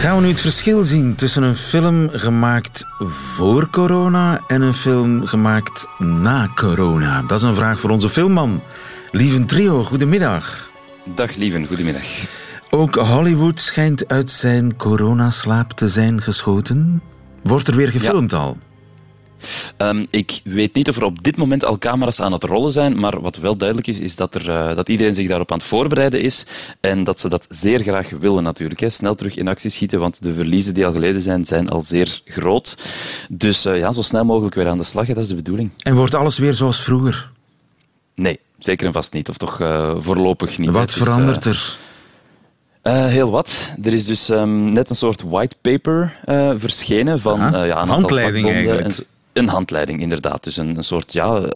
[0.00, 5.26] Gaan we nu het verschil zien tussen een film gemaakt voor corona en een film
[5.26, 7.22] gemaakt na corona?
[7.22, 8.62] Dat is een vraag voor onze filmman.
[9.10, 10.70] Lieve trio, goedemiddag.
[11.14, 12.04] Dag lieven, goedemiddag.
[12.70, 17.02] Ook Hollywood schijnt uit zijn coronaslaap te zijn geschoten.
[17.42, 18.58] Wordt er weer gefilmd al?
[19.76, 22.98] Ehm, ik weet niet of er op dit moment al camera's aan het rollen zijn,
[23.00, 25.66] maar wat wel duidelijk is, is dat, er, eh, dat iedereen zich daarop aan het
[25.66, 26.46] voorbereiden is
[26.80, 28.80] en dat ze dat zeer graag willen natuurlijk.
[28.80, 28.90] Hè.
[28.90, 32.20] Snel terug in actie schieten, want de verliezen die al geleden zijn, zijn al zeer
[32.24, 32.76] groot.
[33.28, 35.70] Dus eh, ja, zo snel mogelijk weer aan de slag, hè, dat is de bedoeling.
[35.82, 37.30] En wordt alles weer zoals vroeger?
[38.14, 39.28] Nee, zeker en vast niet.
[39.28, 40.70] Of toch uh, voorlopig niet.
[40.70, 41.76] Wat verandert er?
[42.82, 43.70] Uh, heel wat.
[43.82, 47.88] Er is dus um, net een soort white paper uh, verschenen van uh, ja, een
[47.88, 48.84] handleiding eigenlijk.
[48.84, 49.02] En zo.
[49.32, 50.44] Een handleiding, inderdaad.
[50.44, 51.52] Dus een, een soort ja,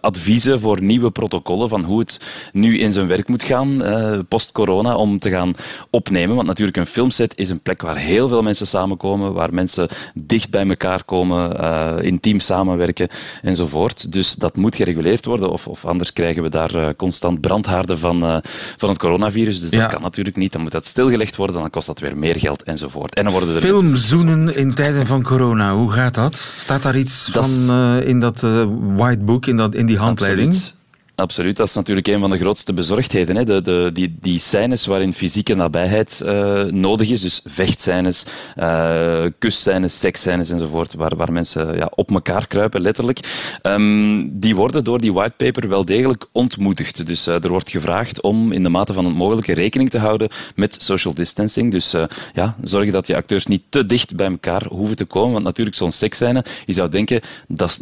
[0.00, 2.20] adviezen voor nieuwe protocollen van hoe het
[2.52, 5.54] nu in zijn werk moet gaan, uh, post-corona, om te gaan
[5.90, 6.34] opnemen.
[6.34, 10.50] Want natuurlijk, een filmset is een plek waar heel veel mensen samenkomen, waar mensen dicht
[10.50, 13.08] bij elkaar komen, uh, intiem samenwerken
[13.42, 14.12] enzovoort.
[14.12, 18.42] Dus dat moet gereguleerd worden, of, of anders krijgen we daar uh, constant brandhaarden van,
[18.76, 19.60] van het coronavirus.
[19.60, 20.52] Dus dat kan natuurlijk niet.
[20.52, 23.14] Dan moet dat stilgelegd worden, dan kost dat weer meer geld enzovoort.
[23.14, 26.52] En dan worden er Filmzoenen in tijden van corona, hoe gaat dat?
[26.58, 30.48] Staat daar iets van uh, in dat uh, white book, in, dat, in die handleiding?
[30.48, 30.74] Absoluut.
[31.16, 33.36] Absoluut, dat is natuurlijk een van de grootste bezorgdheden.
[33.36, 33.44] Hè?
[33.44, 38.26] De, de, die, die scènes waarin fysieke nabijheid uh, nodig is, dus vechtscènes,
[38.56, 43.20] uh, kusscènes, seksscènes enzovoort, waar, waar mensen ja, op elkaar kruipen, letterlijk,
[43.62, 47.06] um, die worden door die whitepaper wel degelijk ontmoedigd.
[47.06, 50.28] Dus uh, er wordt gevraagd om in de mate van het mogelijke rekening te houden
[50.54, 51.70] met social distancing.
[51.70, 51.94] Dus
[52.34, 55.76] ja, zorgen dat je acteurs niet te dicht bij elkaar hoeven te komen, want natuurlijk
[55.76, 57.80] zo'n seksscène, je zou denken, dat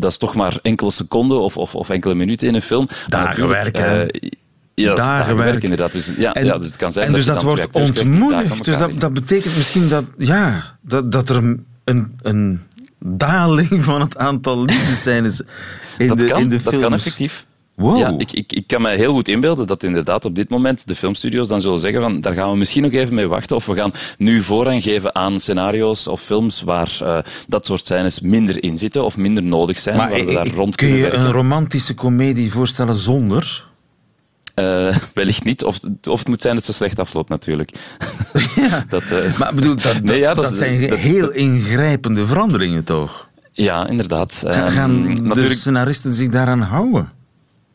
[0.00, 2.88] is toch maar enkele seconden of, of, of enkele minuten in een film.
[3.06, 4.00] Dagen werken.
[4.00, 4.30] Uh,
[4.74, 5.92] ja, dagen werken inderdaad.
[5.92, 8.64] Dus, ja, en, ja, dus het kan zijn en dat dus dat wordt ontmoedigd.
[8.64, 11.36] Dus dat, dat betekent misschien dat, ja, dat, dat er
[11.84, 12.60] een, een
[12.98, 15.42] daling van het aantal liefdescènes
[15.98, 16.78] in, dat de, kan, in de films.
[16.78, 17.46] Dat kan effectief.
[17.74, 17.98] Wow.
[17.98, 20.94] Ja, ik, ik, ik kan me heel goed inbeelden dat inderdaad op dit moment de
[20.94, 23.74] filmstudio's dan zullen zeggen van daar gaan we misschien nog even mee wachten of we
[23.74, 28.78] gaan nu voorrang geven aan scenario's of films waar uh, dat soort scènes minder in
[28.78, 31.20] zitten of minder nodig zijn, maar waar we daar ik, rond kun je werken.
[31.20, 33.72] een romantische komedie voorstellen zonder?
[34.54, 35.64] Uh, wellicht niet.
[35.64, 37.70] Of, of het moet zijn dat ze slecht afloopt, natuurlijk.
[38.54, 42.84] Ja, dat, uh, maar bedoel, dat, nee, ja, dat, dat zijn dat, heel ingrijpende veranderingen,
[42.84, 43.28] toch?
[43.52, 44.42] Ja, inderdaad.
[44.46, 45.54] Ga, gaan um, de natuurlijk...
[45.54, 47.12] scenaristen zich daaraan houden?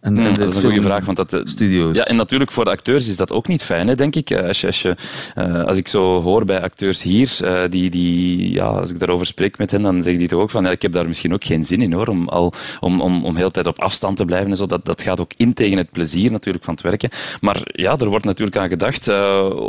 [0.01, 1.05] En, en dat is een goede vraag.
[1.05, 1.95] Want dat, studio's.
[1.95, 4.31] Ja, en natuurlijk voor de acteurs is dat ook niet fijn, hè, denk ik.
[4.31, 4.95] Als, je, als, je,
[5.37, 9.25] uh, als ik zo hoor bij acteurs hier, uh, die, die, ja, als ik daarover
[9.25, 11.43] spreek met hen, dan zeggen die toch ook van ja, ik heb daar misschien ook
[11.43, 14.49] geen zin in hoor, om, al, om, om, om heel tijd op afstand te blijven
[14.49, 14.65] en zo.
[14.65, 17.09] Dat, dat gaat ook in tegen het plezier natuurlijk van het werken.
[17.41, 19.09] Maar ja, er wordt natuurlijk aan gedacht,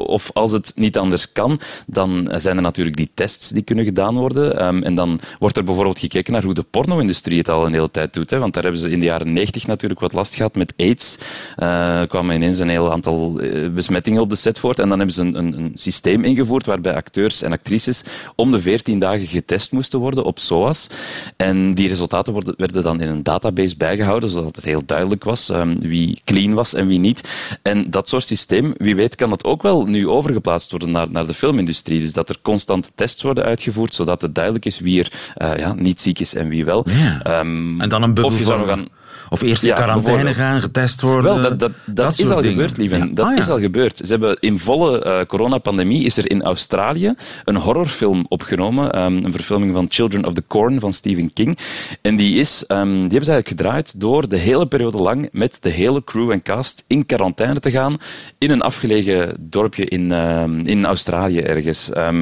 [0.06, 4.16] of als het niet anders kan, dan zijn er natuurlijk die tests die kunnen gedaan
[4.16, 4.66] worden.
[4.66, 7.90] Um, en dan wordt er bijvoorbeeld gekeken naar hoe de porno-industrie het al een hele
[7.90, 8.30] tijd doet.
[8.30, 11.18] Hè, want daar hebben ze in de jaren negentig natuurlijk wat last gehad met AIDS.
[11.58, 14.78] Uh, kwamen ineens een heel aantal uh, besmettingen op de set voort.
[14.78, 18.60] En dan hebben ze een, een, een, systeem ingevoerd waarbij acteurs en actrices om de
[18.60, 20.88] 14 dagen getest moesten worden op SOAS.
[21.36, 25.48] En die resultaten worden, werden dan in een database bijgehouden, zodat het heel duidelijk was
[25.48, 27.28] um, wie clean was en wie niet.
[27.62, 31.26] En dat soort systeem, wie weet, kan dat ook wel nu overgeplaatst worden naar, naar
[31.26, 32.00] de filmindustrie.
[32.00, 35.72] Dus dat er constant tests worden uitgevoerd, zodat het duidelijk is wie er uh, ja,
[35.72, 36.86] niet ziek is en wie wel.
[36.88, 37.40] Ja.
[37.40, 38.88] Um, en dan een bubbel of je zou nog aan
[39.30, 41.32] of eerst in ja, quarantaine gaan, getest worden.
[41.34, 42.50] Wel, dat, dat, dat, dat is al dingen.
[42.50, 42.98] gebeurd, lieven.
[42.98, 43.14] Ja.
[43.14, 43.52] Dat ah, is ja.
[43.52, 43.98] al gebeurd.
[43.98, 47.14] Ze hebben in volle uh, coronapandemie is er in Australië
[47.44, 48.98] een horrorfilm opgenomen.
[49.02, 51.58] Um, een verfilming van Children of the Corn van Stephen King.
[52.02, 55.58] En die, is, um, die hebben ze eigenlijk gedraaid door de hele periode lang met
[55.60, 57.94] de hele crew en cast in quarantaine te gaan
[58.38, 61.90] in een afgelegen dorpje in, uh, in Australië ergens.
[61.92, 62.12] Ja,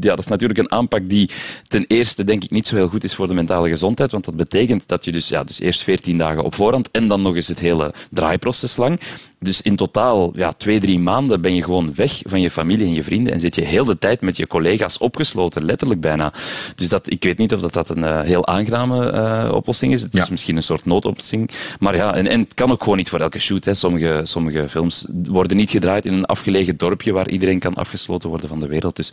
[0.00, 1.30] dat is natuurlijk een aanpak die
[1.68, 4.36] ten eerste denk ik niet zo heel goed is voor de mentale gezondheid, want dat
[4.36, 7.48] betekent dat je dus, ja, dus eerst 14 dagen op voorhand en dan nog eens
[7.48, 9.00] het hele draaiproces lang.
[9.42, 12.94] Dus in totaal ja, twee, drie maanden ben je gewoon weg van je familie en
[12.94, 16.32] je vrienden en zit je heel de tijd met je collega's opgesloten, letterlijk bijna.
[16.74, 20.02] Dus dat, ik weet niet of dat, dat een uh, heel aangename uh, oplossing is.
[20.02, 20.22] Het ja.
[20.22, 21.50] is misschien een soort noodoplossing.
[21.78, 23.64] Maar ja, en, en het kan ook gewoon niet voor elke shoot.
[23.64, 23.74] Hè.
[23.74, 28.48] Sommige, sommige films worden niet gedraaid in een afgelegen dorpje waar iedereen kan afgesloten worden
[28.48, 28.96] van de wereld.
[28.96, 29.12] Dus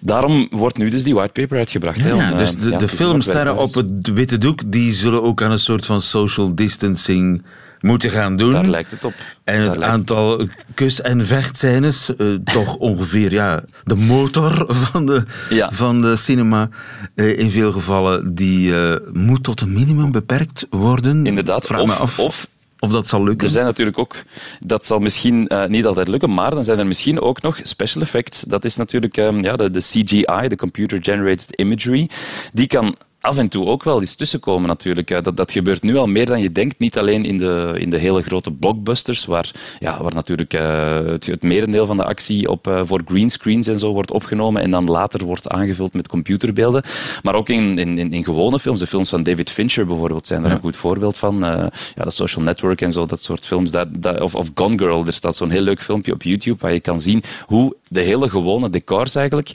[0.00, 1.98] daarom wordt nu dus die whitepaper uitgebracht.
[1.98, 5.42] Ja, hè, om, dus de, ja, de filmsterren op het witte doek die zullen ook
[5.42, 7.42] aan een soort van social distancing
[7.80, 8.52] moeten gaan doen.
[8.52, 9.14] Daar lijkt het op.
[9.44, 15.24] En het Daar aantal kus- en vechtscènes, uh, toch ongeveer ja, de motor van de,
[15.48, 15.72] ja.
[15.72, 16.68] van de cinema,
[17.14, 21.26] uh, in veel gevallen, die uh, moet tot een minimum beperkt worden.
[21.26, 21.66] Inderdaad.
[21.66, 23.46] Vraag of, me af of of dat zal lukken.
[23.46, 24.14] Er zijn natuurlijk ook,
[24.60, 28.02] dat zal misschien uh, niet altijd lukken, maar dan zijn er misschien ook nog special
[28.02, 28.40] effects.
[28.40, 32.10] Dat is natuurlijk um, ja, de, de CGI, de Computer Generated Imagery.
[32.52, 35.24] Die kan af en toe ook wel eens tussenkomen natuurlijk.
[35.24, 36.78] Dat, dat gebeurt nu al meer dan je denkt.
[36.78, 41.26] Niet alleen in de, in de hele grote blockbusters, waar, ja, waar natuurlijk eh, het,
[41.26, 44.84] het merendeel van de actie op, eh, voor greenscreens en zo wordt opgenomen en dan
[44.84, 46.82] later wordt aangevuld met computerbeelden.
[47.22, 48.80] Maar ook in, in, in, in gewone films.
[48.80, 51.44] De films van David Fincher bijvoorbeeld zijn daar een goed voorbeeld van.
[51.44, 53.70] Eh, ja, de Social Network en zo, dat soort films.
[53.70, 56.72] Dat, dat, of, of Gone Girl, er staat zo'n heel leuk filmpje op YouTube waar
[56.72, 59.52] je kan zien hoe de hele gewone decors eigenlijk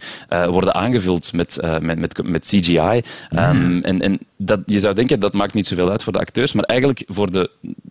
[0.49, 3.01] worden aangevuld met, met, met, met CGI.
[3.61, 6.53] Ehm, en en dat, je zou denken dat maakt niet zoveel uit voor de acteurs,
[6.53, 7.49] maar eigenlijk voor de,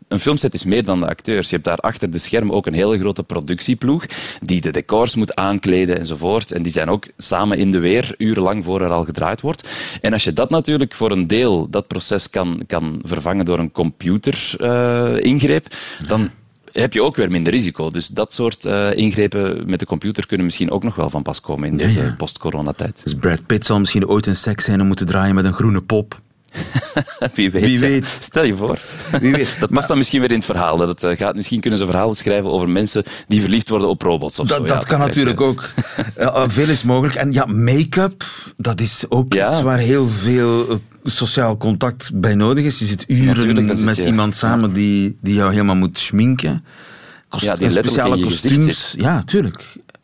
[0.09, 1.49] een filmset is meer dan de acteurs.
[1.49, 4.05] Je hebt daar achter de schermen ook een hele grote productieploeg
[4.45, 6.53] die de decors moet aankleden enzovoort.
[6.53, 9.69] En die zijn ook samen in de weer, urenlang voor er al gedraaid wordt.
[10.01, 13.73] En als je dat natuurlijk voor een deel, dat proces kan, kan vervangen door een
[13.73, 15.67] computer-ingreep,
[16.07, 16.31] dan
[16.73, 17.91] heb je ook weer minder risico.
[17.91, 21.41] Dus dat soort eh, ingrepen met de computer kunnen misschien ook nog wel van pas
[21.41, 22.15] komen in Ja, deze ja.
[22.17, 23.01] post-coronatijd.
[23.05, 26.21] Dus Brad Pitt zal misschien ooit een seksscène moeten draaien met een groene pop.
[27.35, 27.63] Wie weet.
[27.63, 27.79] Wie ja.
[27.81, 28.07] weet.
[28.21, 28.79] Stel je voor.
[29.21, 29.57] Wie weet.
[29.61, 30.77] Dat past dan misschien weer in het verhaal.
[30.77, 34.03] Dat het, eh, gaat, misschien kunnen ze verhalen schrijven over mensen die verliefd worden op
[34.03, 34.39] robots.
[34.39, 34.65] Of Dat, zo.
[34.65, 35.69] dat kan je- natuurlijk ook.
[36.17, 37.15] Eh, veel is mogelijk.
[37.15, 38.25] En ja, make-up,
[38.57, 39.47] dat is ook Ja.
[39.49, 42.79] iets waar heel veel eh, sociaal contact bij nodig is.
[42.79, 46.65] Je zit uren zit met je- iemand samen die, die jou helemaal moet schminken.
[47.29, 48.95] Kost- Ja, die en speciale kostuums.
[48.99, 49.63] Ja, tuurlijk.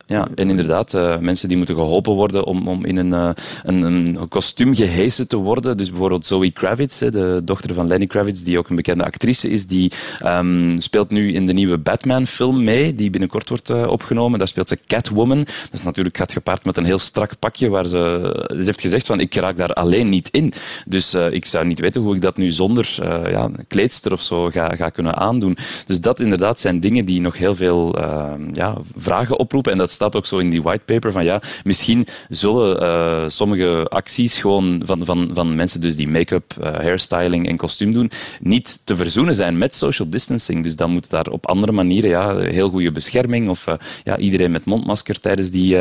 [0.09, 3.29] Ja, en inderdaad, eh, mensen die moeten geholpen worden om, om in een, eh,
[3.63, 5.77] een, een kostuum gehesen te worden.
[5.77, 9.67] Dus bijvoorbeeld Zoe Kravitz, de dochter van Lenny Kravitz, die ook een bekende actrice is,
[9.67, 14.39] die ehm, speelt nu in de nieuwe Batman-film mee, die binnenkort wordt eh, opgenomen.
[14.39, 15.37] Daar speelt ze Catwoman.
[15.37, 19.05] Dat is natuurlijk gaat gepaard met een heel strak pakje, waar ze, ze heeft gezegd
[19.05, 20.53] van ik raak daar alleen niet in.
[20.85, 22.95] Dus ik zou niet weten hoe ik dat nu zonder
[23.29, 25.57] ja, kleedster of zo ga, ga kunnen aandoen.
[25.85, 29.71] Dus dat inderdaad zijn dingen die nog heel veel eh, ja, vragen oproepen.
[29.71, 34.37] En dat staat ook zo in die whitepaper van ja, misschien zullen eh, sommige acties
[34.37, 38.95] gewoon van, van, van mensen dus die make-up, eh, hairstyling en kostuum doen, niet te
[38.95, 40.63] verzoenen zijn met social distancing.
[40.63, 44.51] Dus dan moet daar op andere manieren ja, heel goede bescherming of eh, ja, iedereen
[44.51, 45.77] met mondmasker tijdens die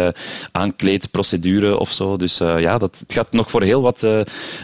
[0.53, 2.17] aankleedprocedure of zo.
[2.17, 4.07] Dus ja, dat, het gaat nog voor heel wat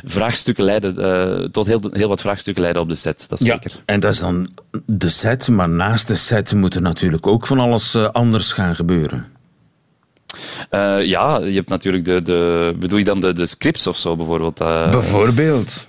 [0.05, 3.27] vraagstukken leiden, tot heel, heel wat vraagstukken leiden op de set.
[3.29, 3.83] Dat is Ja, zeker.
[3.85, 4.49] en dat is dan
[4.87, 9.33] de set, maar naast de set moet er natuurlijk ook van alles anders gaan gebeuren.
[10.71, 12.75] Eh, ja, je hebt natuurlijk de, de...
[12.79, 14.61] Bedoel je dan de, de scripts of zo bijvoorbeeld?
[14.61, 14.91] eh?
[14.91, 15.87] Bijvoorbeeld.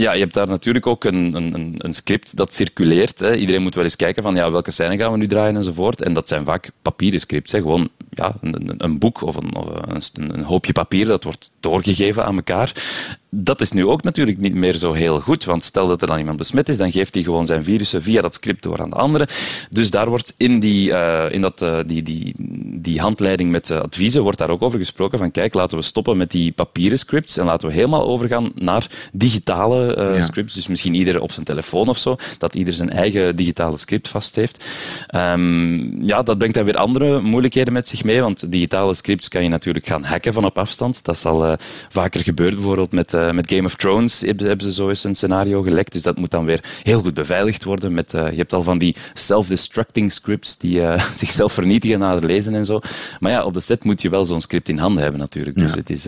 [0.00, 3.20] Ja, je hebt daar natuurlijk ook een, een, een- script dat circuleert.
[3.20, 3.34] Hè.
[3.36, 6.02] Iedereen moet wel eens kijken van ja, welke scène gaan we nu draaien enzovoort.
[6.02, 7.52] En dat zijn vaak papieren scripts.
[7.52, 7.58] Hè.
[7.60, 9.66] Gewoon ja, een, een- boek of, een, of
[10.14, 12.72] een hoopje papier dat wordt doorgegeven aan elkaar.
[13.30, 15.44] Dat is nu ook natuurlijk niet meer zo heel goed.
[15.44, 18.20] Want stel dat er dan iemand besmet is, dan geeft hij gewoon zijn virussen via
[18.20, 19.26] dat script door aan de anderen.
[19.70, 22.34] Dus daar wordt in, die, eh, in dat, eh, die, die,
[22.80, 26.16] die handleiding met eh, adviezen wordt daar ook over gesproken van kijk, laten we stoppen
[26.16, 30.22] met die papieren scripts en laten we helemaal overgaan naar digitale eh, Ja.
[30.22, 30.54] scripts.
[30.54, 34.36] Dus misschien ieder op zijn telefoon of zo, dat ieder zijn eigen digitale script vast
[34.36, 34.64] heeft.
[35.06, 39.42] Ehm, ja, dat brengt dan weer andere moeilijkheden met zich mee, want digitale scripts kan
[39.42, 41.04] je natuurlijk gaan hacken van op afstand.
[41.04, 41.52] Dat zal eh,
[41.88, 45.62] vaker gebeuren, bijvoorbeeld met, eh, met Game of Thrones hebben, ze zo eens een scenario
[45.62, 45.92] gelekt.
[45.92, 47.94] Dus dat moet dan weer heel goed beveiligd worden.
[47.94, 50.82] Met, je hebt al van die self-destructing scripts die
[51.14, 52.80] zichzelf vernietigen na het lezen en zo.
[53.18, 55.56] Maar ja, op de set moet je wel zo'n script in handen hebben natuurlijk.
[55.58, 56.06] Dus het is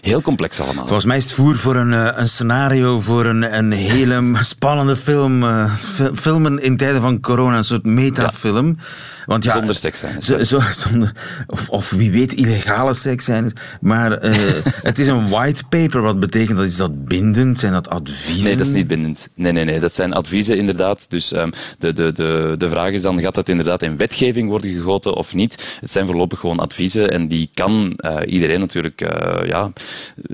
[0.00, 0.84] heel complex allemaal.
[0.86, 5.42] Volgens mij is het voer voor een, een scenario voor een, een hele spannende film.
[5.44, 8.78] eh, fi- filmen in tijden van corona, een soort metafilm.
[9.26, 10.22] Want ja, Zonder seks zijn.
[10.22, 11.12] Zo, zo, zonder,
[11.46, 13.52] of, of wie weet illegale seks zijn.
[13.80, 14.34] Maar eh,
[14.82, 16.00] het is een white paper.
[16.02, 16.66] Wat betekent dat?
[16.66, 17.58] Is dat bindend?
[17.58, 18.44] Zijn dat adviezen?
[18.44, 19.28] Nee, dat is niet bindend.
[19.34, 19.80] Nee, nee, nee.
[19.80, 21.10] Dat zijn adviezen inderdaad.
[21.10, 24.70] Dus ehm, de, de, de, de vraag is dan, gaat dat inderdaad in wetgeving worden
[24.72, 25.78] gegoten of niet?
[25.80, 29.00] Het zijn voorlopig gewoon adviezen en die kan eh, iedereen natuurlijk
[29.46, 29.72] ja,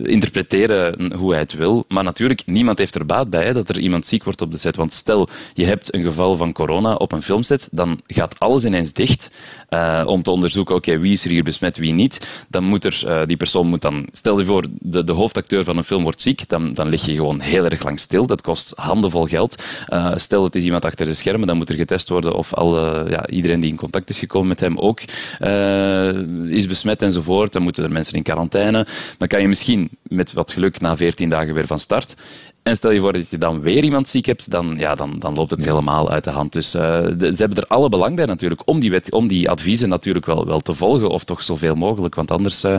[0.02, 1.84] interpreteren hoe hij het wil.
[1.88, 4.58] Maar natuurlijk, niemand heeft er baat bij hè, dat er iemand ziek wordt op de
[4.58, 4.76] set.
[4.76, 8.92] Want stel, je hebt een geval van corona op een filmset, dan gaat alles ineens
[8.92, 9.30] dicht
[9.68, 12.46] eh, om te onderzoeken, oké, wie is er hier besmet, wie niet.
[12.48, 15.76] Dan moet er, eh, die persoon moet dan, stel je voor, de, de hoofdacteur van
[15.76, 18.26] een film wordt ziek, dan, dan lig je gewoon heel erg lang stil.
[18.26, 19.64] Dat kost handenvol geld.
[19.86, 23.06] Eh, stel, het is iemand achter de schermen, dan moet er getest worden of alle,
[23.10, 25.00] ja, iedereen die in contact is gekomen met hem ook
[26.48, 27.52] is besmet enzovoort.
[27.52, 28.86] Dan moeten er mensen in quarantaine.
[29.18, 32.14] Dan kan je misschien met wat geluk na 14 dagen weer van start.
[32.62, 35.34] En stel je voor dat je dan weer iemand ziek hebt, dan, ja, dan, dan
[35.34, 36.52] loopt het helemaal uit de hand.
[36.52, 36.82] Dus eh,
[37.16, 40.26] de- ze hebben er alle belang bij natuurlijk om die, wet, om die adviezen natuurlijk
[40.26, 42.14] wel, wel te volgen, of toch zoveel mogelijk.
[42.14, 42.76] Want anders eh,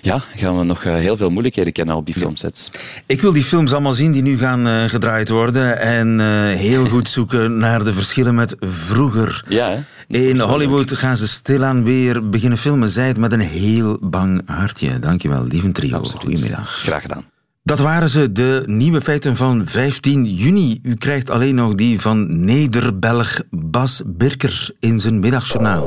[0.00, 2.70] ja, gaan we nog eh, heel veel moeilijkheden kennen op die filmsets.
[3.06, 5.78] Ik wil die films allemaal zien die nu gaan gedraaid worden.
[5.78, 6.20] En
[6.56, 9.44] heel goed zoeken naar de verschillen met vroeger.
[9.48, 9.78] Ja, hè?
[10.18, 12.88] In Hollywood gaan ze stilaan weer beginnen filmen.
[12.90, 14.98] Zij het met een heel bang hartje.
[14.98, 16.02] Dankjewel, lieve trio.
[16.02, 16.70] Goedemiddag.
[16.70, 17.24] Graag gedaan.
[17.68, 20.78] Dat waren ze, de nieuwe feiten van 15 juni.
[20.82, 25.86] U krijgt alleen nog die van Nederbelg Bas Birker in zijn middagjournaal.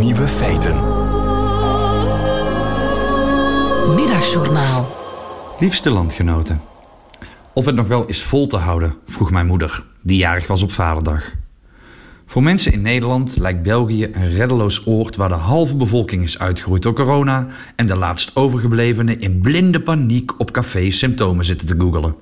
[0.00, 0.74] Nieuwe feiten.
[3.94, 4.96] Middagjournaal.
[5.58, 6.60] Liefste landgenoten.
[7.52, 10.72] Of het nog wel is vol te houden, vroeg mijn moeder, die jarig was op
[10.72, 11.32] vaderdag.
[12.34, 16.82] Voor mensen in Nederland lijkt België een reddeloos oord waar de halve bevolking is uitgeroeid
[16.82, 22.14] door corona en de laatst overgeblevenen in blinde paniek op cafés symptomen zitten te googelen.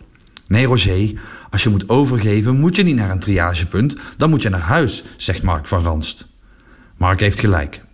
[0.46, 1.12] Nee, Roger,
[1.50, 5.04] als je moet overgeven, moet je niet naar een triagepunt, dan moet je naar huis,
[5.16, 6.26] zegt Mark van Ranst.
[6.96, 7.84] Mark heeft gelijk.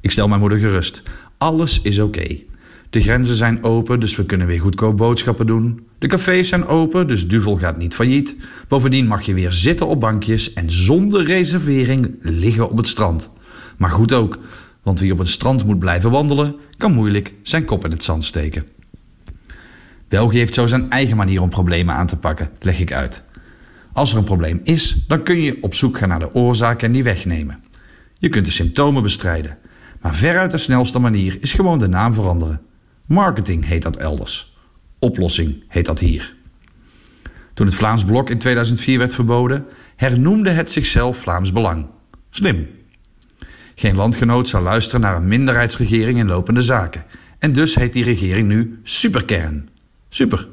[0.00, 1.02] Ik stel mijn moeder gerust.
[1.38, 2.38] Alles is oké.
[2.90, 5.86] De grenzen zijn open, dus we kunnen weer goedkoop boodschappen doen.
[5.98, 8.36] De cafés zijn open, dus Duvel gaat niet failliet.
[8.68, 13.30] Bovendien mag je weer zitten op bankjes en zonder reservering liggen op het strand.
[13.76, 14.38] Maar goed ook,
[14.82, 18.24] want wie op het strand moet blijven wandelen, kan moeilijk zijn kop in het zand
[18.24, 18.66] steken.
[20.08, 23.22] België heeft zo zijn eigen manier om problemen aan te pakken, leg ik uit.
[23.92, 26.92] Als er een probleem is, dan kun je op zoek gaan naar de oorzaak en
[26.92, 27.62] die wegnemen.
[28.18, 29.58] Je kunt de symptomen bestrijden.
[30.00, 32.60] Maar veruit de snelste manier is gewoon de naam veranderen.
[33.06, 34.56] Marketing heet dat elders.
[34.98, 36.34] Oplossing heet dat hier.
[37.54, 41.86] Toen het Vlaams Blok in 2004 werd verboden, hernoemde het zichzelf Vlaams Belang.
[42.30, 42.68] Slim.
[43.74, 47.04] Geen landgenoot zou luisteren naar een minderheidsregering in lopende zaken.
[47.38, 49.68] En dus heet die regering nu Superkern.
[50.08, 50.48] Super.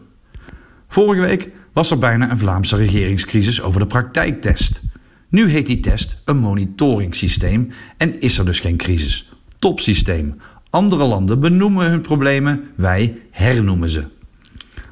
[0.88, 4.82] Vorige week was er bijna een Vlaamse regeringscrisis over de praktijktest.
[5.30, 9.32] Nu heet die test een monitoringssysteem en is er dus geen crisis.
[9.60, 10.40] Topsysteem.
[10.74, 14.04] Andere landen benoemen hun problemen, wij hernoemen ze.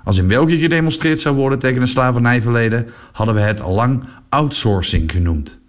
[0.03, 5.11] Als in België gedemonstreerd zou worden tegen een slavernijverleden, hadden we het al lang outsourcing
[5.11, 5.59] genoemd.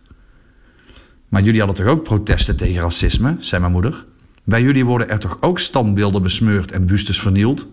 [1.29, 4.05] Maar jullie hadden toch ook protesten tegen racisme, zei mijn moeder?
[4.45, 7.69] Bij jullie worden er toch ook standbeelden besmeurd en bustes vernield?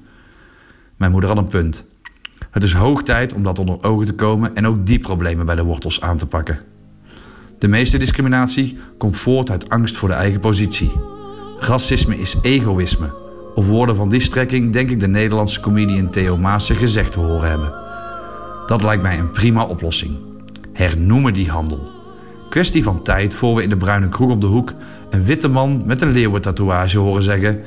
[0.98, 1.86] Mijn moeder had een punt.
[2.52, 5.56] Het is hoog tijd om dat onder ogen te komen en ook die problemen bij
[5.56, 6.60] de wortels aan te pakken.
[7.58, 10.92] De meeste discriminatie komt voort uit angst voor de eigen positie.
[11.60, 13.14] Racisme is egoïsme.
[13.55, 17.49] Of woorden van die strekking denk ik de Nederlandse comedian Theo Maassen gezegd te horen
[17.49, 17.74] hebben.
[18.66, 20.18] Dat lijkt mij een prima oplossing.
[20.74, 21.91] Hernoemen die handel.
[22.49, 24.74] Kwestie van tijd voor we in de bruine kroeg om de hoek
[25.10, 27.62] een witte man met een leeuwentatoeage horen zeggen: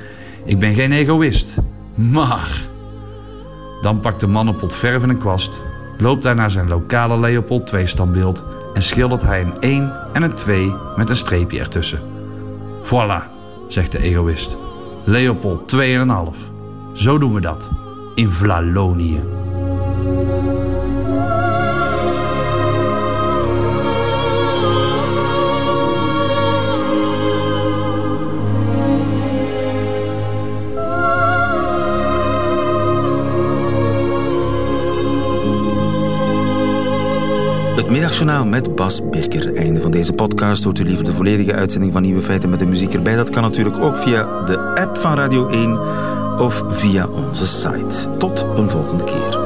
[0.44, 1.56] Ik ben geen egoïst,
[1.94, 2.60] maar.
[3.80, 5.62] Dan pakt de man een pot verf en een kwast,
[5.98, 10.34] loopt daar naar zijn lokale Leopold II standbeeld en schildert hij een 1 en een
[10.34, 12.00] 2 met een streepje ertussen.
[12.84, 13.31] Voilà,
[13.72, 14.56] zegt de egoïst.
[15.04, 15.80] Leopold 2,5.
[16.92, 17.70] Zo doen we dat.
[18.14, 19.20] In Vlalonië.
[37.72, 39.56] Het middagjournaal met Bas Birker.
[39.56, 40.64] Einde van deze podcast.
[40.64, 43.16] Hoort u liever de volledige uitzending van Nieuwe Feiten met de muziek erbij?
[43.16, 45.80] Dat kan natuurlijk ook via de app van Radio 1
[46.38, 48.16] of via onze site.
[48.18, 49.41] Tot een volgende keer.